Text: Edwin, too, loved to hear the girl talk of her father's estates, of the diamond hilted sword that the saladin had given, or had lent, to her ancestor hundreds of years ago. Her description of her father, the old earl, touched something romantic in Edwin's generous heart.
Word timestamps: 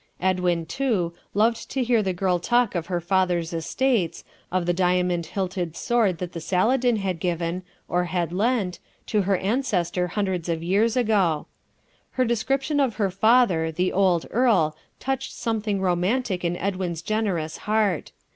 Edwin, 0.19 0.65
too, 0.65 1.13
loved 1.35 1.69
to 1.69 1.83
hear 1.83 2.01
the 2.01 2.11
girl 2.11 2.39
talk 2.39 2.73
of 2.73 2.87
her 2.87 2.99
father's 2.99 3.53
estates, 3.53 4.23
of 4.51 4.65
the 4.65 4.73
diamond 4.73 5.27
hilted 5.27 5.77
sword 5.77 6.17
that 6.17 6.33
the 6.33 6.41
saladin 6.41 6.95
had 6.95 7.19
given, 7.19 7.61
or 7.87 8.05
had 8.05 8.33
lent, 8.33 8.79
to 9.05 9.21
her 9.21 9.37
ancestor 9.37 10.07
hundreds 10.07 10.49
of 10.49 10.63
years 10.63 10.97
ago. 10.97 11.45
Her 12.13 12.25
description 12.25 12.79
of 12.79 12.95
her 12.95 13.11
father, 13.11 13.71
the 13.71 13.93
old 13.93 14.25
earl, 14.31 14.75
touched 14.99 15.33
something 15.33 15.79
romantic 15.79 16.43
in 16.43 16.57
Edwin's 16.57 17.03
generous 17.03 17.57
heart. 17.69 18.11